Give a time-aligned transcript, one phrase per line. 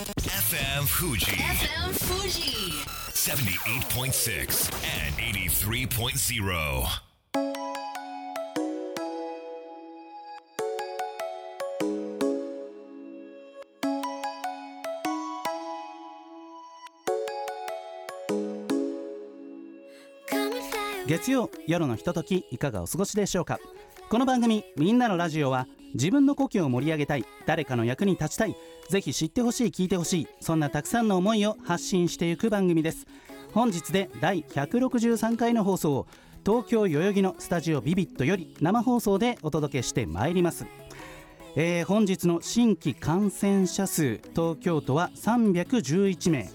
[0.00, 2.72] FM Fuji FM Fuji.
[3.12, 4.72] 78.6
[5.04, 6.86] and 83.0.
[21.06, 23.58] 月曜夜のひとときいかがお過ごしでしょうか？
[24.08, 28.54] この番組「みんなのラジオは」自分の故郷を盛り上げたい誰かの役に立ちたい
[28.90, 33.06] ぜひ知ってほしい聞いてほしいそんなたくさんの思いを発信していく番組です。
[33.52, 36.06] 本日で第163回の放送を
[36.44, 40.66] 東京代々木のスタジオビビットより生放送でお届けしてまいります。
[41.54, 46.50] えー本日の新規感染者数東京都は311名。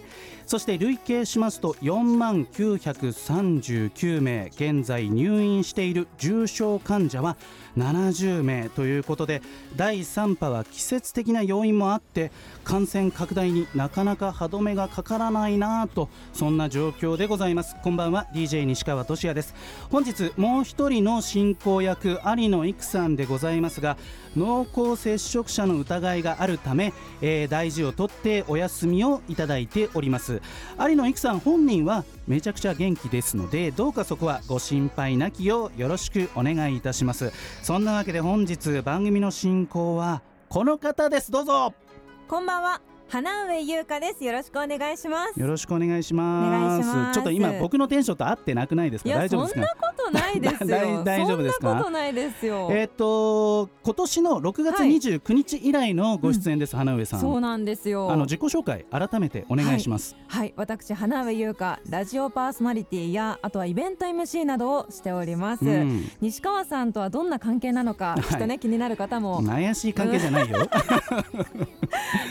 [0.46, 4.52] そして累計しますと4万939名。
[4.54, 7.36] 現在入院している重症患者は
[7.78, 9.42] 70名ということで
[9.76, 12.32] 第3波は季節的な要因もあって
[12.64, 17.76] 感染拡大になかなか歯止めがかからないなぁとそんな状況でございます。
[17.84, 18.28] こんばんは。
[18.34, 19.56] DJ 西川俊也です。
[19.90, 23.98] 本日もう一人の進行役有野育さんでございますが
[24.36, 30.35] 濃厚接触者の疑いがあるため、えー大事をとってお休みをいただいております。
[30.80, 37.32] 有野育さん本人はめちゃくちゃ元気ですのでどうかそこはご心配なきようよろしくお願いいたします。
[37.62, 41.32] そんなわけで本日番組の進行はこの方です。
[41.32, 41.74] どうぞ。
[42.28, 42.82] こんばんは。
[43.08, 44.24] 花上優香です。
[44.24, 45.40] よろしくお願いします。
[45.40, 47.14] よろしくお願いします。
[47.14, 49.12] ちょっと今僕のテンションと合ってなくないですか？
[49.12, 49.68] 大丈夫ですか？
[50.06, 50.68] ことないですよ。
[51.04, 51.68] 大大丈夫ですか？
[51.68, 57.20] そんなことないですよ、えーっと今年の6月はい29日以来のご出演です、花上さん。
[57.20, 58.12] そうなんですよ。
[58.12, 60.54] あの自己紹介改めてお願いします、はい。
[60.56, 66.10] 私花上優香ラジオパーソナリティやあとはイベント MC などをしております、うん。
[66.22, 68.22] 西川さんとはどんな関係なのか、い。
[68.24, 69.44] きっとね気になる方も。
[69.44, 70.58] 怪しい関係じゃないよ。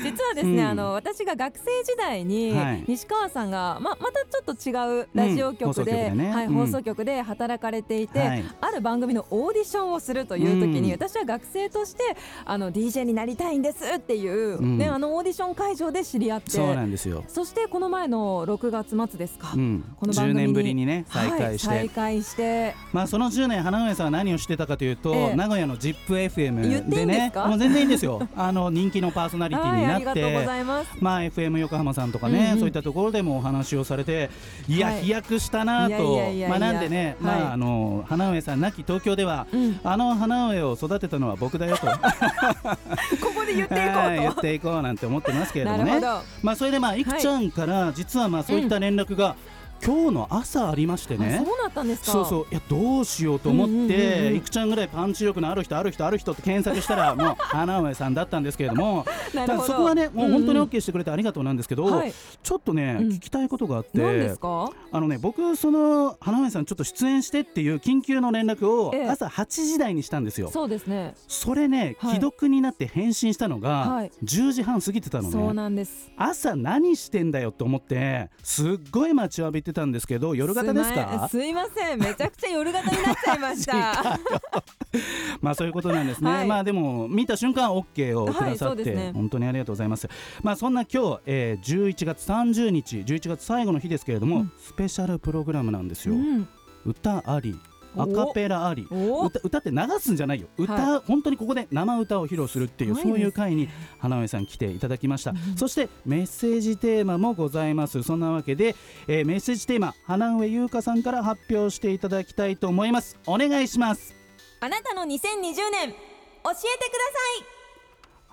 [0.03, 0.69] 実はですね、うん。
[0.69, 2.85] あの私が学生時代に、はい。
[2.87, 5.73] 西川さんがままたちょっと違うラジオ局うん。
[5.73, 6.55] 放送局で,、はい、うん。
[6.55, 8.45] 放送局で働かれていて、はい。
[8.61, 10.91] ある番組のオーディションをするという時に、うん。
[10.93, 12.03] 私は学生として
[12.45, 14.79] あの DJ になりたいんですっていう、うん。
[14.79, 22.75] ね、あのオーディション会場で知り合ってそうなんですよ、そしてこの前の6月末ですか、うん、10この番組に年ぶりにね再開して、はい、再開して。
[22.93, 25.35] まあその10年花上さんは何をしてたかというと、ええ。
[25.35, 28.27] 名古屋の ZIPFM でねもう全然いいんですよ。
[28.37, 30.91] あの人気のパーソナリティはいになって、ありがとうございます。
[31.01, 32.59] まあ FM 横浜さんとかね、うんうん。
[32.59, 34.31] そういったところでもお話をされて
[34.69, 35.03] いや、はい。
[35.03, 36.19] 飛躍したなと。
[36.59, 37.41] なんでね、はい。
[37.41, 39.81] まああの花上さん亡き東京では、うん。
[39.85, 41.87] あの花上を育てたのは僕だよと。
[43.23, 45.85] ここで言っていこはい言うとっていこうなんて思ってますけれどもね。
[45.85, 46.23] なるほど。
[46.43, 49.37] まあそれでまあいくちゃんから実はまあそういった連絡が、
[49.85, 51.41] 今日の朝ありましてね。
[51.43, 52.13] あそうなったんですか。
[52.13, 52.47] そうそう。
[52.51, 54.37] いやどうしようと思って、うんうんうんうん。
[54.37, 59.05] いくちゃんぐらいパンチ力のある人ある人ある人って検索したらもう 花上さんだったんですけれども。
[59.35, 60.69] なるそこはねもう本当にうんうん。
[60.69, 62.15] OK してくれてありがとうなんですけど、はい。
[62.43, 63.09] ちょっとね、うん。
[63.09, 64.71] 聞きたいことがあって何ですか？
[64.91, 69.09] あのね僕その花上さんちょっと出演してっていう緊急の連絡をええ。
[69.09, 70.51] 朝8時台にしたんですよ。
[70.51, 71.15] そうですね。
[71.29, 72.15] それね、はい。
[72.15, 74.11] 既読になって返信したのがはい。
[74.25, 76.11] 10時半過ぎてたのね、そうなんです。
[76.17, 81.29] 朝何してんだよと思ってすっごい待ちわびてたんですけど夜型ですか？
[81.31, 81.99] すいません。
[81.99, 84.19] めちゃくちゃ夜型になっちゃいました。
[85.43, 86.47] まあそういうことなんですね、はい。
[86.47, 89.13] まあでも見た瞬間 OK をくださって、うですね。
[89.15, 90.09] 本当にありがとうございます。
[90.43, 94.53] まあそんな今日、えー、11月30日11月最後の日ですけれども、うん。
[94.59, 96.49] スペシャルプログラムなんですよ、うん。
[96.87, 97.59] 歌あり
[97.97, 98.87] アカペラあり。
[98.91, 100.49] お歌歌って流すんじゃないよ。
[100.57, 103.69] 歌、は本当にここで生歌を披露するっていうそういう回に
[103.99, 108.03] 花上さん来ていただきました、うんそしてメッセージテーマもございます。
[108.03, 108.75] そんなわけで、
[109.07, 113.19] えーメッセージテーマ花上優香さんから発表していただきたいと思います。
[113.27, 114.15] お願いします。
[114.61, 116.55] あなたの2020年教えてくださ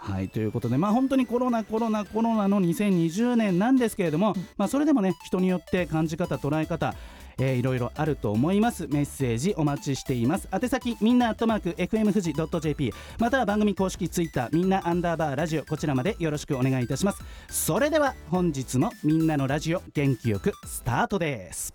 [0.01, 6.95] はいということでまあ本当にコロナコロナコロナの2020年なんですけれども、まあそれでもね人によって感じ方捉え方
[7.39, 8.87] えーいろいろあると思います。
[8.87, 10.47] メッセージお待ちしています。
[10.51, 15.65] 宛先みんなアットマーク FM 富士 .jp または番組公式ツイッターみんなアンダーバーラジオ。
[15.65, 17.21] こちらまでよろしくお願いいたします。
[17.49, 21.73] それでは本日もみんなのラジオ元気よくスタートです。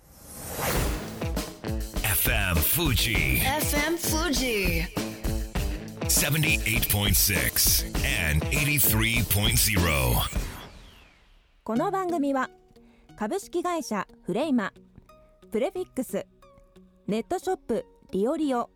[2.03, 4.85] FM Fuji FM Fuji.
[6.07, 9.81] 78.6 and 83.0.
[11.65, 12.49] この番組は
[13.17, 14.73] 株式会社フレイマ
[15.57, 16.27] プレフィックス。
[17.07, 18.69] ネットショップリオリオ。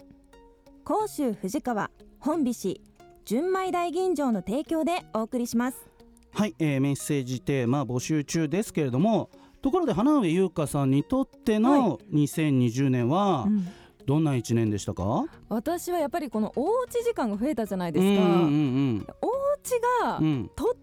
[0.83, 2.81] 甲州藤川本菱
[3.27, 5.87] 純米大吟醸の提供でお送りします。
[6.33, 9.29] はい、えーメッセージテーマ募集中ですけれども
[9.61, 13.69] ところで花上優香さんにとっての2020年はうん。
[14.07, 19.29] どんな1年でしたか、私はやっぱりこのおうち時間が増えたじゃないですか、うんうんお
[19.59, 20.25] 家がうん。
[20.25, 20.51] うん。
[20.57, 20.75] とっ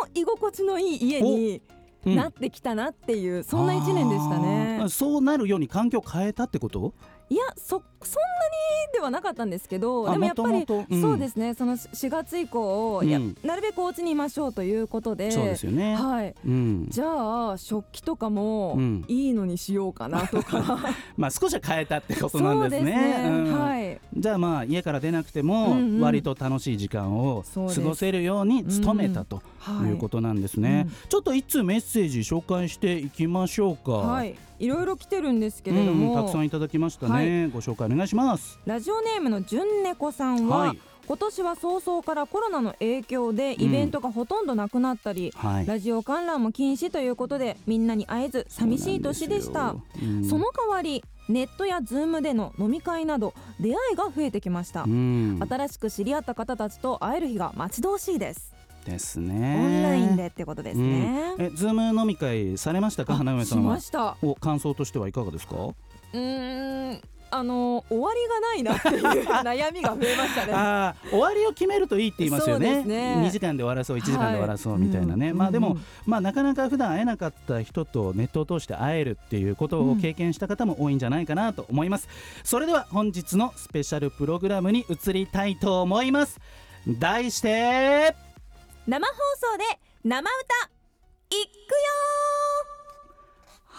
[0.00, 4.88] も居心地のいい家にうんなってきたなっていう、そんな一年でしたあねー。
[4.88, 6.94] そうなるように環境を変えたってこと？
[7.30, 11.00] いやそそんなにではなかったんですけどあでもやっぱりうん。
[11.00, 13.36] そうですねその4月以降、いやうん。
[13.44, 16.34] なるべくお家にいましょうということでそうですよね、はい。
[16.44, 19.04] うん、じゃあ食器とかもうん。
[19.06, 20.80] いいのにしようかなとか、
[21.16, 22.92] まあ少しは変えたってことなんですね。
[22.92, 23.58] ね、うん。
[23.58, 24.00] はい。
[24.16, 29.90] じゃあまあ家から出なくても割と楽しい時間を過ごせるように努めたとはい。
[29.90, 31.08] いうことなんですね、うん。
[31.08, 33.92] ちょっと一通メッセージ紹介していきましょうか。
[33.92, 38.60] はいいろいろ来てるんですけれども、うんたくさんいただきましたね、ご紹介お願いします。
[38.66, 40.78] ラジオネームのじゅんねこさんは、はい。
[41.06, 45.66] 今年は早々からコロナの影響でイベントがほとんどなくなったり、はい。
[45.66, 49.70] ラジオ観覧も禁止ということでみんなに会えず寂しい年でした。
[49.70, 55.48] そうなんその代わりネットやズームでの飲み会など出会いが増えてきました、うん、うん。
[55.48, 58.52] 新しく知り合った方たちと会える日が待ち遠しいです、
[58.90, 63.16] ですオねンラインでってことですね、えズーム飲み会されましたか？
[63.16, 63.74] 花嫁しさんは。
[63.74, 64.16] ました。
[64.22, 65.56] お感想としてはいかがですか？
[65.56, 67.00] うーん
[67.32, 70.50] あの終わりがないなっていう悩みが増えましたね。
[70.52, 72.82] ああ終わりを決めるといいって言いますよね。
[72.82, 73.22] すね。
[73.24, 75.84] 2時間で終わらそう1時間で終わらそうはいみたいなね、うんまあでも、うん。
[76.06, 82.08] まあなかなか普段会えなかった人とネットを通して会えるっていうことを経験した方も多いんじゃないかなと思います。
[82.42, 86.40] それでは本日のスペシャルプログラムに移りたいと思います。
[86.88, 88.16] 題して
[88.90, 89.14] 生放
[89.52, 89.64] 送で
[90.02, 90.26] 生歌
[91.30, 91.70] いく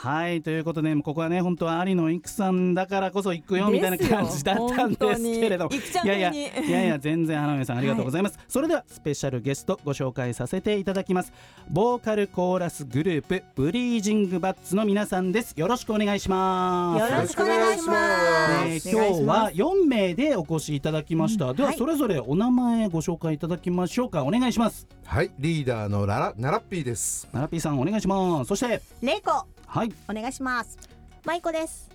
[0.04, 5.72] はいということでここはね本当は有野いくさんだからこそ行くよみたいな感じだったんですけれども。
[6.04, 11.31] いやいやいやいや全然花嫁さんありがとうございます、それではスペシャルゲストご紹介させていただきます。
[11.69, 15.54] ボーカルコーラスグループブリージングバッツの皆さんです。
[15.56, 17.12] よろしくお願いします。
[17.12, 18.88] よろしくお願いします。
[18.88, 24.24] えー今日は4名でお越しいただきました、ではそれぞれお名前ご紹介いただきましょうか。
[24.24, 27.28] お願いしますはい、リーダーのララナラッピーです。
[27.34, 28.48] ナラピーさんお願いします。
[28.48, 29.46] そしてレイコ。
[29.66, 29.92] はい。
[30.08, 30.80] お願いします。
[31.25, 31.90] マイコです。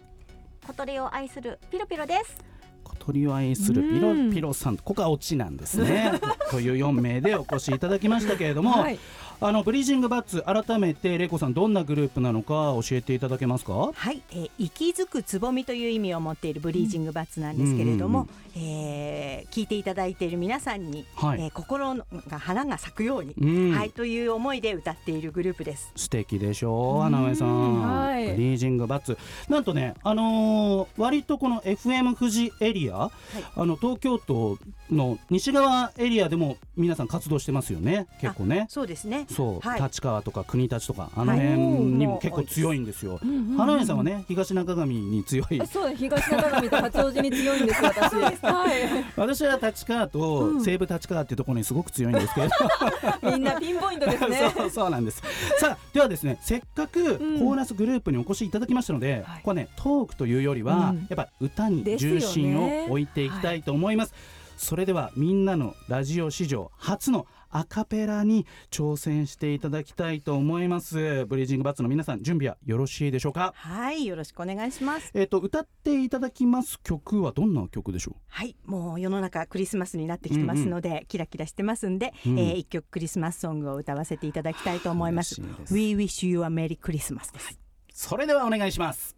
[0.67, 2.37] 小鳥を愛するピロピロです。
[2.85, 4.31] 小鳥を愛するピロうん。
[4.35, 4.77] ピロさん。
[4.77, 6.13] ここがオチなんですね。
[6.53, 8.99] という4名でお越しいただきましたけれども、はい。
[9.41, 13.93] あのブリージングバッツ改めてレイコさんどんなグループなのか教えていただけますか？
[13.95, 21.41] はい、えー、息づくつぼみという意味を持っているブリージングバッツなんですけれども、えー聞いていただいている皆さんに、はい。
[21.41, 23.75] えー心のが花が咲くように、うん。
[23.75, 25.93] はいという思いで歌っているグループです。
[25.97, 28.29] 素敵でしょう花上さん、はい。
[28.33, 29.17] ブリージングバッツ。
[29.49, 33.11] なんとねあのー割とこの FM 富士エリア、
[33.57, 34.59] あの東京都
[34.91, 38.67] の西側エリアでも皆さん活動してますよね結構ね。
[38.69, 39.27] そうですね。
[39.31, 39.83] そう、はい。
[39.83, 43.21] 立川とか国立とかあのはい辺にも結構強いんですよ、
[43.57, 45.61] 花上さんはね東中上に強い。
[45.61, 48.15] あそうです東中上と八王子に強いんですよ私
[48.53, 49.05] はい。
[49.17, 52.55] 私は立川と西武立川っていうところにすごく強いんですけれど、
[53.31, 54.53] みんなピンポイントですね。
[54.57, 55.23] そうそうなんです。
[55.59, 59.41] さあではですねせっかくコーラスグループにお越しいただきましたので、はい。
[59.43, 61.07] これねトークというよりは、うん。
[61.09, 64.15] やっぱ歌に重心を置いていきたいと思います、
[64.57, 73.53] それではみんなのラジオ史上初のアカペラに挑戦していただきたいと思いますブリージングバッツの皆さん準備はよろしいでしょうか？
[73.57, 75.11] はい、よろしくお願いします。
[75.15, 85.41] えっ、と歌っていただきます曲はどんな曲でしょはい、もう世の中クリスマスになってきてますので、キラキラしてますんで、うんえー一曲クリスマスソングを歌わせていただきたいと思います。
[85.71, 87.53] We wish you a merry Christmas です。
[87.53, 87.57] う
[87.93, 89.17] それではお願いします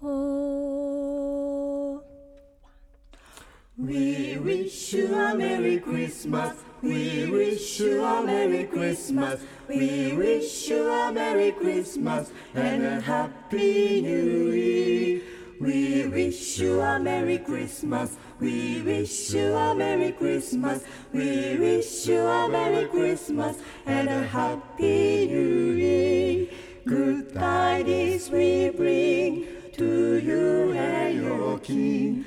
[0.00, 2.00] ほー
[3.78, 6.54] We wish you a merry Christmas.
[6.82, 9.40] We wish you a merry Christmas.
[9.66, 15.22] We wish you a merry Christmas and a happy new year.
[15.58, 18.18] We wish you a merry Christmas.
[18.38, 20.84] We wish you a merry Christmas.
[21.14, 23.56] We wish you a merry Christmas
[23.86, 26.48] and a happy new year.
[26.86, 29.46] Good tidings we bring
[29.78, 32.26] to you and your king.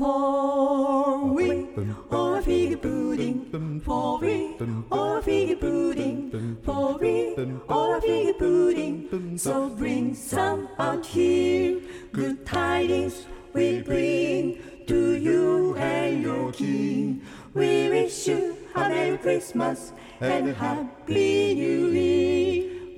[0.00, 1.68] For we
[2.08, 4.56] or a fig pudding, for we
[4.90, 7.34] or a fig pudding, for we
[7.68, 9.36] or a fig pudding.
[9.36, 11.82] So bring some out here.
[12.12, 17.20] Good tidings we bring to you and your king.
[17.52, 22.09] We wish you a Merry Christmas and a Happy New Year.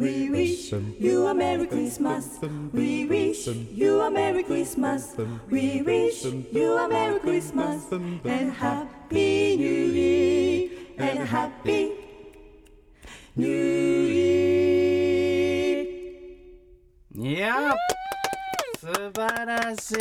[0.03, 2.41] We wish you a Merry Christmas.
[2.73, 5.15] We wish you a Merry Christmas.
[5.49, 11.93] We wish you a Merry Christmas and Happy New Year and Happy
[13.37, 13.47] New
[14.11, 14.43] Year.
[17.15, 17.77] いや
[18.81, 19.97] 素晴らしい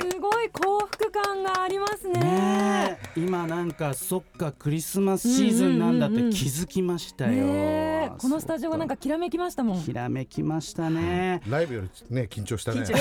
[0.00, 9.80] すごい幸福感がありますねねえ今なんかそっかクリスマスシーズンなんだって気づきましたよ、ねえこのスタジオがなんかきらめきましたもん。
[9.80, 12.80] ひらめきましたね、ライブよりね緊張したね。
[12.80, 12.92] です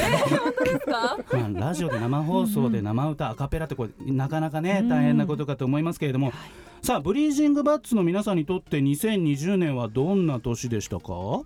[0.85, 1.17] か？
[1.31, 6.31] まあ、ラジオで生放送で生歌アカペラってこれなかなかね大変なことかと思いますけれども、
[6.81, 11.41] さあブリージングバッツの皆さんにとって2020年はどんな年でしたか？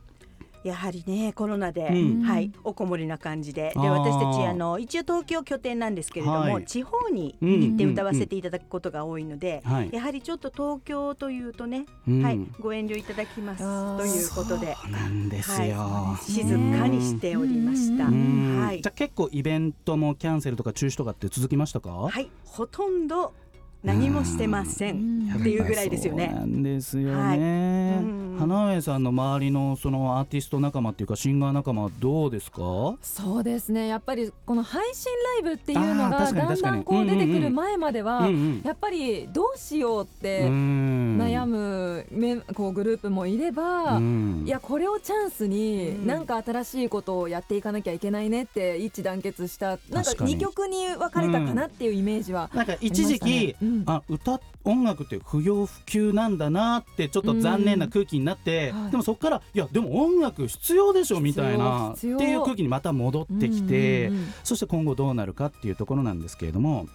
[0.63, 2.21] やはりねコロナで、うん。
[2.23, 3.73] はいおこもりな感じで。
[3.75, 6.65] で私たちあの一応東京拠点なんですけれども、はい。
[6.65, 7.61] 地方にうん。
[7.61, 9.89] 行って歌わせていただくことが多いので、はい。
[9.91, 12.23] やはりちょっと東京というとね、うん。
[12.23, 18.05] はいご遠慮いただきますということでそうなんですよ、はい、静かにしておりました。
[18.05, 18.61] うん。
[18.61, 18.81] はい。
[18.81, 23.33] じゃあ結構イベントもキャンセルとか中止とかって続きましたか、はい、ほとんど
[23.83, 25.29] 何もしてません。
[25.39, 26.27] っていうぐらいですよね。
[26.27, 27.39] なんですよはい。
[27.39, 28.35] ね、うん。
[28.39, 32.95] 花上さんの周りのそのアーティスト仲間っていうかシンガー仲間はどうですか？
[33.01, 33.87] そうですね。
[33.87, 35.11] やっぱりこの配信
[35.43, 41.17] ライブっていうのがだんだんこう出てくるうんうんうん前までは、うんうんやっぱりどうしようってうん。
[41.21, 44.43] 悩むめこうグループもいれば、うん。
[44.45, 45.51] いやこれをチャンスうん。
[45.51, 53.83] になんか新しいことをやっていかなきゃいけないねって一致団結したなんか二曲に分かれたかなっていうイメージは、なんか一時期、ありましたねうん。
[53.85, 58.81] あ歌音楽って不要不急なんだなってちょっと残念な空気になって、うん。
[58.83, 58.91] はい。
[58.91, 64.27] でもそこからいやでも音楽必要でしょみたいなっていう空気にまた戻ってきて、うんうんうん。
[64.43, 66.87] そして今後どうなるかっていうところなんですけれども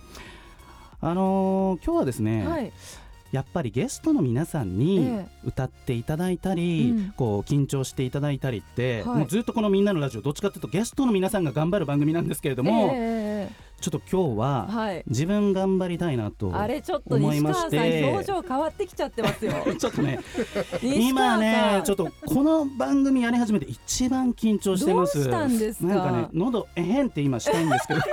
[1.00, 2.72] あのー今日はですね、はい、
[3.30, 7.12] やっぱりゲストの皆さんにえ歌っていただいたり、うん。
[7.16, 9.18] こう緊張していただいたりって、はい。
[9.18, 13.50] もうずっとこの「みんなのラジオ」どっちかっていうとゲストの皆さんが頑張る番組なんですけれども、え
[13.84, 19.52] ちょっと今日は自分頑張りたいなとあれちょっと思いま西川さんして表情変わってきちゃってますよ。
[19.78, 20.20] ちょっとね
[20.82, 25.18] 西今ねちょっとこの番組やり始めて一番緊張してます。
[25.18, 25.94] どうしたんですか？
[25.94, 28.00] なんかね喉えへんって今したいんですけど。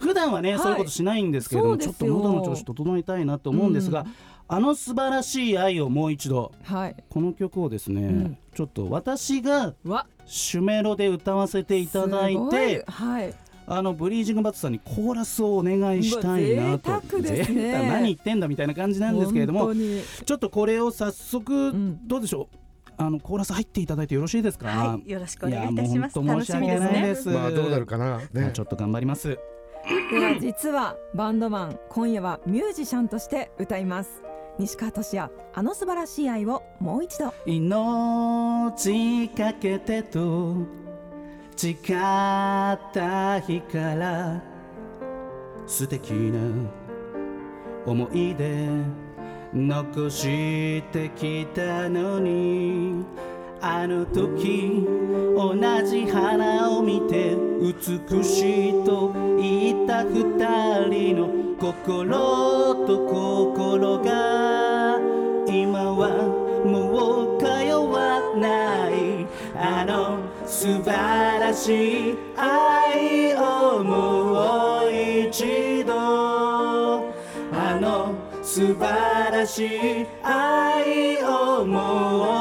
[0.00, 0.58] 普段はね、はい。
[0.58, 4.06] そういうことしないんですけれどもちょっと喉の調子整えたいなと思うんですが、うん。
[4.48, 6.50] あの素晴らしい愛をもう一度。
[6.64, 6.96] はい。
[7.08, 8.38] この曲をですね、ん。
[8.56, 10.08] ちょっと私がわ。
[10.26, 13.34] シュメロで歌わせていただいてはい
[13.70, 17.00] あのブリージングバッツさんにコーラスをお願いしたいなと。
[17.02, 17.88] 贅沢ですね。
[17.88, 22.08] 何言ってんだみたいな感じなんですけれどもちょっとこれを早速、ん。
[22.08, 22.56] どうでしょう？
[22.96, 26.18] あのコーラス入っていただいてよろしいですか、はい、よろしくお願いいたします。
[26.18, 27.28] やもう本当申し訳ないです。
[27.28, 28.04] まあどうなるかな。
[28.04, 29.28] まあねちょっと頑張ります。
[29.28, 29.36] で
[30.18, 34.22] は実はバンドマン今夜はミュージシャンとして歌います。
[34.58, 37.32] 西川俊也あの素晴らしい愛をもう一度。
[37.46, 40.56] 命かけてと
[41.58, 41.76] 誓っ
[42.92, 44.40] た日から
[45.66, 46.38] 素敵な
[47.84, 48.68] 思い出
[49.52, 53.04] 残してきたのに
[53.60, 54.86] あの時
[55.36, 60.22] 同じ花を見て美しいと言った二
[60.88, 64.96] 人の心と心が
[65.48, 67.46] 今はもう通
[67.90, 68.97] わない。
[69.60, 70.92] あの素晴
[71.40, 74.92] らしい愛をもう
[75.26, 75.94] 一度
[77.52, 82.37] あの素晴らしい愛をもう一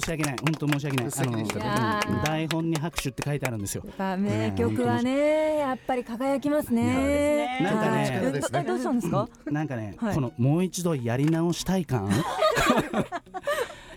[0.00, 0.36] 申し訳ない。
[0.42, 1.10] 本当申し訳ない。
[1.10, 1.58] 素敵でした。
[1.58, 2.12] ねいやー。
[2.14, 3.82] うん台本に拍手って書いてあるんですよ。
[3.86, 7.58] やっぱ名曲はねやっぱり輝きますね。
[7.62, 8.42] なんかねどう
[8.78, 9.28] したんですか？
[9.46, 10.14] なんかね、はい。
[10.14, 12.10] このもう一度やり直したい感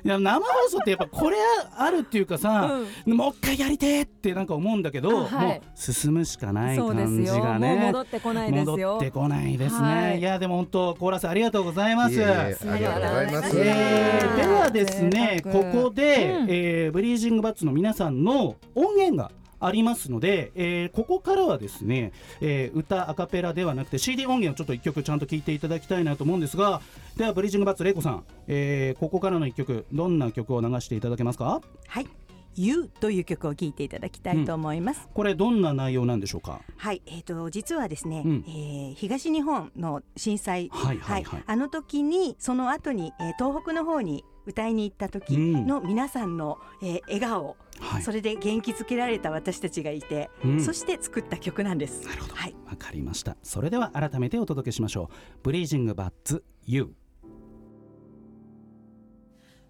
[0.03, 1.37] 生放送ってやっぱこれ
[1.77, 5.47] あるっていうかさ、もう一回やりてえってなんか思うんだけど、はい。
[5.47, 7.91] もう進むしかない感じがね。
[7.91, 8.93] 戻ってこないですよ。
[8.93, 10.19] 戻ってこないですね、はい。
[10.19, 12.15] い、やでも本当コーラスありがとうございます。
[12.15, 12.29] いえいえ
[12.69, 13.59] ありがとうございます。
[13.59, 16.47] えーではですね贅こ沢こで、うん。
[16.49, 19.31] えーブリージングバッツの皆さんの音源が
[19.65, 26.81] ありますので、えーここからはですね、えー歌アカペラではなくて CD 音源をちょっと1曲ちゃんと聴いていただきたいなと思うんですが
[27.17, 31.61] ではブリージングバッツレイコさん、えーここからの1曲どんな曲を流していただけますか？
[31.87, 32.07] はい、
[32.55, 35.07] You という曲を聴いていただきたいと思います。
[35.13, 36.61] これどんな内容なんでしょうか？
[36.77, 38.45] はい、えー、と実はですね、うん。
[38.47, 41.23] えー東日本の震災、はいはい。
[41.23, 41.43] はい。
[41.45, 48.03] あの時にその後に、えー東北の方に歌いに行った時の皆さんの、えー笑顔、はい。
[48.03, 50.61] それで元気づけられた私たちがいて、うん。
[50.61, 52.05] そして作った曲なんです。
[52.07, 52.35] なるほど。
[52.35, 53.37] はい、わかりました。
[53.43, 55.37] それでは改めてお届けしましょう。
[55.43, 56.93] ブリージングバッツ You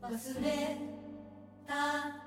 [0.02, 0.78] 忘れ
[1.66, 2.23] た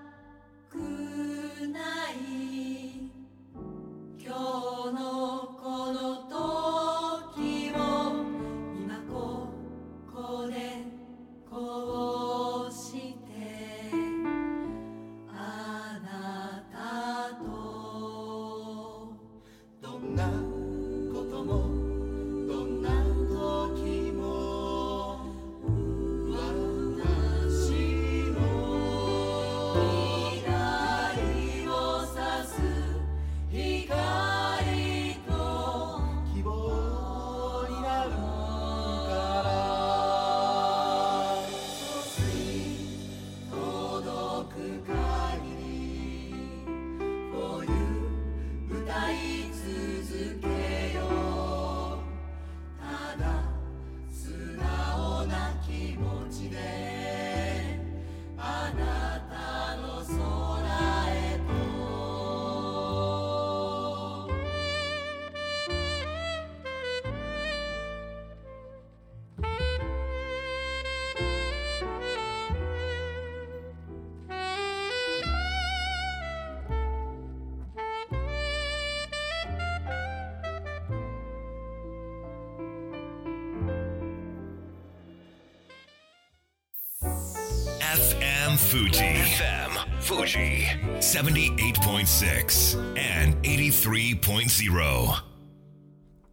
[88.57, 90.65] FM Fuji」FM Fuji.
[91.01, 92.79] 78.6
[93.23, 95.25] and 83.0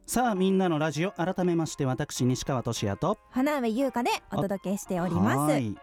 [0.06, 3.18] さあみんなのラジオ改めまして私西川俊也と。
[3.30, 5.38] 花上優香でお届けしております。
[5.52, 5.76] はい。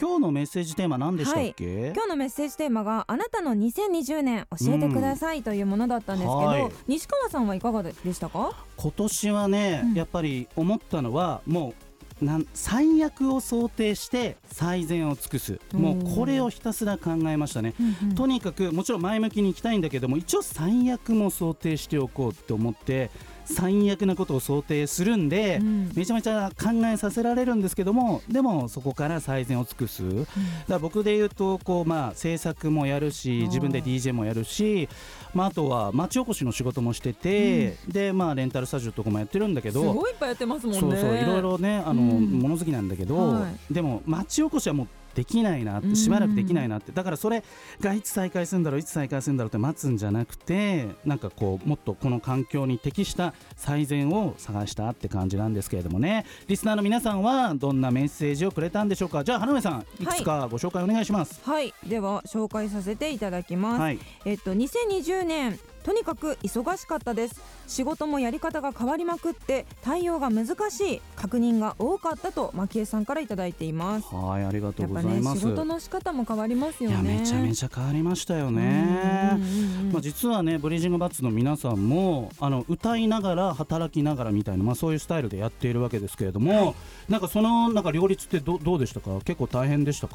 [0.00, 6.70] 今日のメッセージテーマ何でしたっけ、今日のメッセージテーマがあなたの2020年教えてくださいというものだったんですけど、はい。
[6.86, 8.52] 西川さんはいかがでしたか？
[8.76, 9.94] 今年はね、うん。
[9.94, 11.74] やっぱり思ったのはもう
[12.20, 15.60] なん最悪を想定して最善を尽くす。
[15.72, 17.74] もうこれをひたすら考えましたね、
[18.16, 23.10] とにかくもちろん前向きに行きたいんだけども一応最悪も想定しておこうって思って
[23.48, 25.90] 最悪なことを想定するんで、うん。
[25.94, 30.28] めちゃめちゃ考えさせられるんですけどもでもそこから最善を尽くす、だか
[30.68, 34.88] ら僕で言うとこう、まあ、制作もやるし自分で DJ もやるし、
[35.34, 40.80] まあ、あとは町おこしの仕事もしてて、で、まあ、レンタルスタジオとかもやってるんだけすどごいいっぱいやってますもんね。
[40.80, 42.38] そうそういろいろねあの、うん。
[42.40, 46.92] 物好きなんだけど、はでも町おこしはもうできないなってしばらくできないなって。
[46.92, 47.42] だからそれ
[47.80, 56.24] がいつ再開するんだろういつ再開するんだろうって待つんじゃなくてなんかこうもっとこの環境に適した最善を探したって感じなんですけれどもね。
[56.46, 59.24] リスナーの皆さんはどんなメッセージをくれたんでしょうか。
[59.24, 61.40] じゃあ花芽さんいくつかご紹介お願いします。
[61.42, 61.74] はい。
[61.84, 74.12] では紹介させていただきます、はい、えっと2020年とにかく忙しかったです仕事もやり方が変わりまくって対応が難しい確認が多かったと蒔絵さんからいただいています。
[74.12, 75.40] はい、ありがとうございます。
[75.40, 79.42] 仕事の仕方も変わりますよいやねめちゃめちゃ変わりましたようんねうん。
[79.42, 79.92] うんうん。
[79.92, 86.74] まあ、実はねブリージングバッツの皆さんもあの歌いながら働きながらみたいな、まあ、そういうスタイルでやっているわけですけれども、
[87.08, 89.10] なんかそのなんか両立ってどどうでしたか？
[89.24, 90.14] 結構大変でしたか？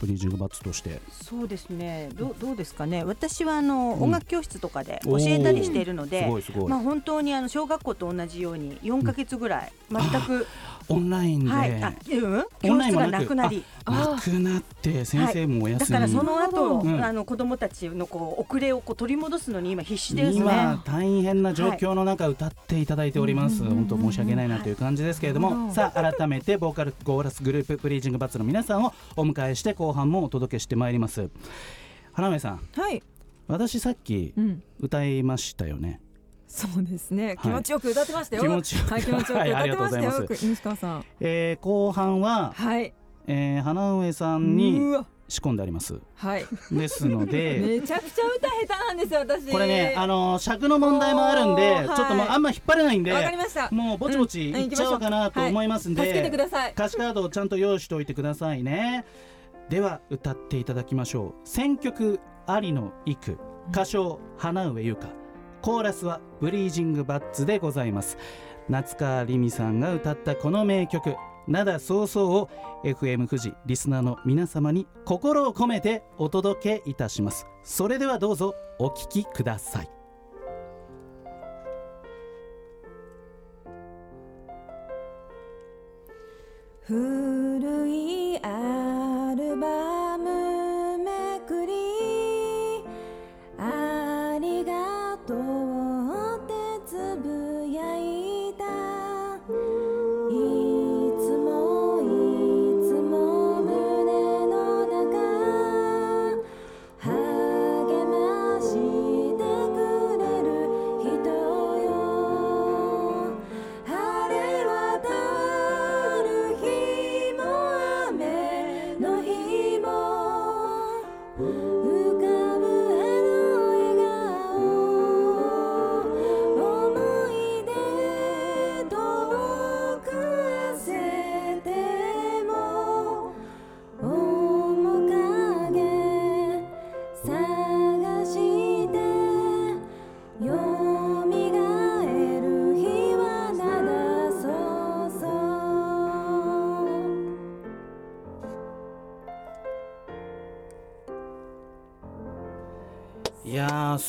[0.00, 1.00] ブリージングバッツとして。
[1.10, 2.10] そうですね。
[2.14, 3.04] どうどうですかね？
[3.04, 4.02] 私はあの、うん。
[4.08, 10.46] 音楽教室とかで教えたりしているのすでごいすごい、まあ、本当にあの小学校と同じように4か月ぐらい全く、
[10.88, 13.34] オンラインで、はい、あうん、オン教室がラインもなく。
[13.34, 13.64] なり。
[13.84, 17.04] なくなって先生もお休み、だからその後、うん。
[17.04, 20.36] あの子供たちのこう遅れをこう取り戻すのに今必死ですね。
[20.36, 25.74] 今大変な状況の中歌っていただいております、はい本当申し訳ないなという感じですけれども、はい。
[25.74, 31.28] さあ改めてボーカルコーラスグループプリージングバッツの皆さんをお迎えして後半もお届けしてまいります。
[32.12, 32.60] 花芽さん。
[32.74, 33.02] はい、
[33.46, 36.00] 私さっきうん、歌いましたよね
[36.48, 37.36] そうですね、い。
[37.38, 38.42] 気持ちよく歌ってましたよ。
[38.42, 38.92] 気持ちよく。
[38.92, 41.04] はい、気持ちよく歌ってましたよ、西川さん。
[41.20, 42.94] えー後半は、はい。
[43.26, 45.06] えー花上さんうにわ。
[45.28, 46.00] 仕込んであります。
[46.14, 46.46] はい。
[46.72, 49.52] ですので めちゃくちゃ歌下手なんですよ私。
[49.52, 51.86] これねあの尺の問題もあるんで、はい。
[51.86, 53.68] ちょっともうあんま引っ張れないんでわかりました。
[53.70, 56.72] もうぼちぼちいっちゃおうかなと思いますんで、助けてください。
[56.72, 59.04] 歌詞カードをちゃんと用意しておいてくださいね。
[59.68, 61.48] では歌っていただきましょう。
[61.48, 63.38] 選曲有野育
[63.70, 65.08] 歌唱花上優香
[65.68, 68.16] コーラスはブリージングバッツでございます。
[68.70, 71.14] 夏川りみさんが歌ったこの名曲
[71.46, 72.48] 灘早々を
[72.84, 77.46] FM 富士リスナーの皆様に心を込めてお届けいたします。
[77.64, 79.90] それではどうぞお聞きください。
[86.86, 87.47] 古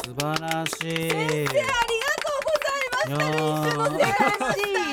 [0.09, 0.75] 素晴らしい。
[0.75, 3.13] 先生ありがとうござ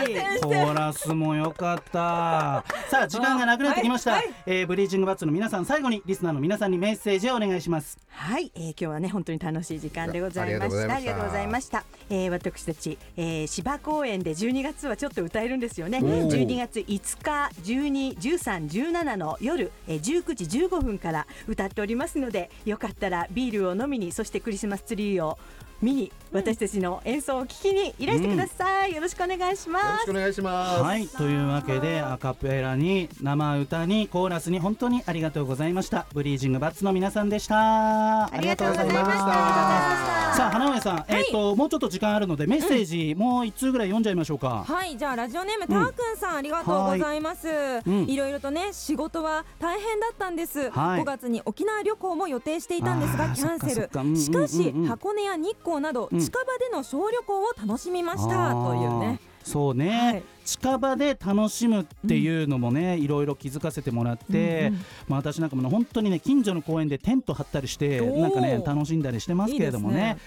[0.04, 2.62] いますコーラスも良かった。
[2.90, 7.96] さあ時間がなくなってきました、えーブリーチングバッツの皆さん最後にリスナーの皆さんにメッセージをお願いします
[8.26, 10.94] はい、えー、今日はね本当に楽しい時間でございました。
[10.96, 16.00] ありがとうございました、えー、私たち、えー、芝公園で12月はちょっと歌えるんですよね。
[16.02, 16.28] ー。
[16.28, 16.86] 12月5
[17.22, 25.38] 日12、13、17の夜、えー、19時15分から歌っておりますのでよかったらビールを飲みにそしてクリスマスツリーを
[25.82, 30.82] 見に私たちの演奏を聞きにいらしてください、よろしくお願いしまよろしすくお願いします。
[30.82, 36.06] はいというわけでアカペラに生歌にコーラスに本当にありがとうございました。
[36.12, 38.24] ブリージングバッツの皆さんでした。
[38.26, 39.12] ありがとうございました。
[40.36, 44.64] さあ花上さん、えっ、ともうちょっと時間あるのでメッセージ、もう一通ぐらい読んじゃいましょうか？
[44.66, 47.48] はいじゃあラジオネームたーくんさん、ありがとうございます、
[47.86, 48.04] うん。
[48.04, 51.00] いろいろとね仕事は大変だったんです、はい。
[51.02, 53.86] 5月に沖縄旅行も予定していたんですがキャンセルそっか。
[53.86, 54.20] そっかうんうんうんうん。
[54.20, 56.20] しかし箱根や日光などうん。
[56.20, 60.22] 近場での小旅行を楽しみました、というねそうね、はい。
[60.44, 64.84] 近場で楽しむっていうのもね、いろいろ気づかせてもらって、うんうん。
[65.06, 70.18] まあ、私なんかもね本当にね近所の公園でテント張ったりしてなんかね楽しんだりしてますけれどもね。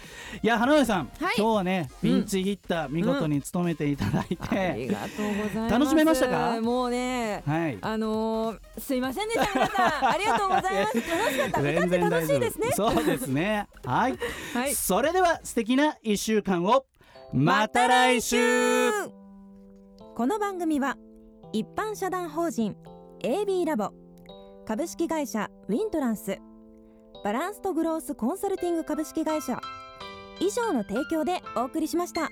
[0.42, 1.36] いや花上さん、はい。
[1.38, 5.74] 今日はねピンチヒッター見事に務めていただいて、ありがとうございます。
[5.74, 6.62] 楽しめましたか？
[6.62, 7.78] もうねはい。
[7.82, 10.10] あのー、すいませんでした皆さん。
[10.12, 10.96] ありがとうございます。
[10.96, 11.62] 楽しかった。
[11.62, 12.72] 歌って楽しいですね。
[12.72, 13.68] そうですね。
[13.84, 14.18] はい、
[14.54, 14.74] はい。
[14.74, 16.86] それでは素敵な一週間を
[17.32, 18.38] また来週。
[20.16, 20.98] この番組は
[21.54, 22.76] 一般社団法人
[23.24, 23.92] AB ラボ
[24.66, 26.40] 株式会社ウィントランス
[27.24, 29.62] バランスとグロースコンサルティング株式会社
[30.40, 32.30] 以上の提供でお送りしました。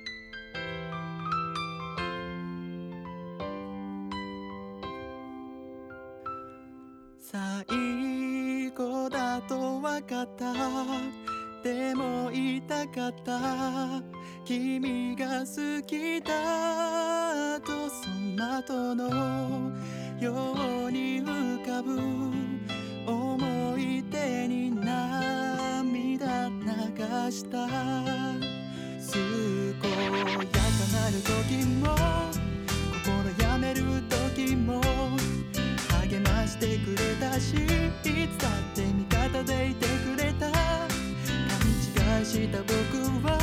[7.20, 10.54] 最後だと分かった。
[11.64, 14.17] でも言いたかった
[14.48, 19.10] 君が好きだとその後の
[20.22, 20.56] よ
[20.88, 22.00] うに浮かぶ
[23.06, 26.56] 思い出に涙流
[27.30, 27.68] した。
[27.68, 27.76] 健
[29.84, 30.56] やか
[30.94, 31.84] なる時も
[33.04, 34.80] 心やめる時も
[36.08, 37.58] 励ましてくれたしい
[38.30, 40.50] つだって味方でいてくれた。
[40.50, 40.56] 勘
[42.20, 42.74] 違いした僕
[43.28, 43.37] は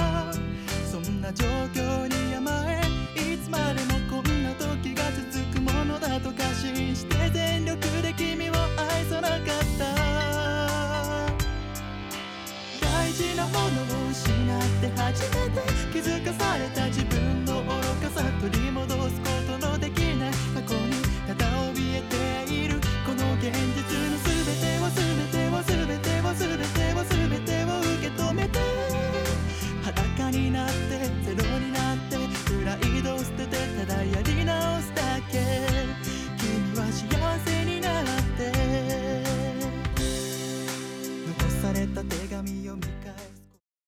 [14.89, 15.61] て初めて
[15.93, 18.94] 気づかされた自分の愚かさ取り戻